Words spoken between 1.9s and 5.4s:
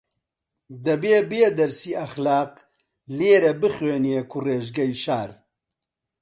ئەخلاق لێرە بخوێنێ کوڕیژگەی شار